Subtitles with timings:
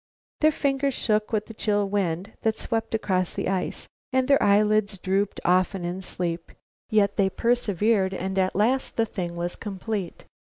[0.39, 4.97] Their fingers shook with the chill wind that swept across the ice and their eyelids
[4.97, 6.51] drooped often in sleep,
[6.89, 10.25] yet they persevered and at last the thing was complete.